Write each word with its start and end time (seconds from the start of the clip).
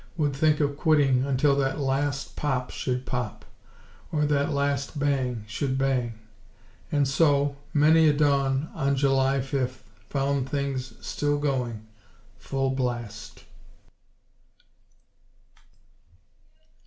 would 0.17 0.35
think 0.35 0.59
of 0.59 0.77
quitting 0.77 1.23
until 1.25 1.55
that 1.55 1.79
last 1.79 2.35
pop 2.35 2.71
should 2.71 3.05
pop; 3.05 3.45
or 4.11 4.25
that 4.25 4.49
last 4.49 4.97
bang 4.97 5.43
should 5.47 5.77
bang. 5.77 6.17
And 6.91 7.07
so, 7.07 7.55
many 7.71 8.07
a 8.09 8.13
dawn 8.13 8.71
on 8.73 8.95
July 8.95 9.41
fifth 9.41 9.83
found 10.09 10.49
things 10.49 10.93
still 11.05 11.37
going, 11.37 11.85
full 12.39 12.71
blast. 12.71 13.43